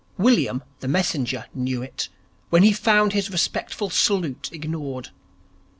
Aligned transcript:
William, 0.17 0.63
the 0.79 0.87
messenger, 0.87 1.45
knew 1.53 1.83
it, 1.83 2.09
when 2.49 2.63
he 2.63 2.73
found 2.73 3.13
his 3.13 3.29
respectful 3.29 3.91
salute 3.91 4.49
ignored. 4.51 5.09